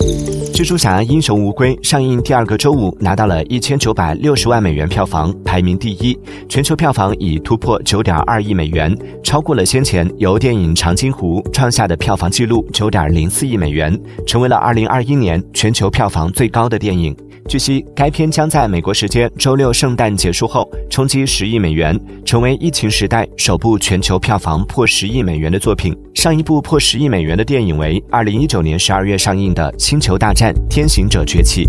[0.00, 6.18] 蜘蛛侠：英雄无归上映第二个周五，拿到了一千九百六十万美元票房，排名第一。
[6.48, 17.14] 全球票房已突破九点二亿美元，超过了先前由电影《长津湖》创下的票房纪录九点零四亿美元，成为了二零二一年全球票房最高的电影。
[17.50, 25.92] 据悉，该片将在美国时间周六圣诞结束后冲击十亿美元，成为疫情时代首部全球票房破十亿美元的作品。
[26.14, 31.64] 上一部破十亿美元的电影为二零一九年十二月上映的《星球大战：天行者崛起》。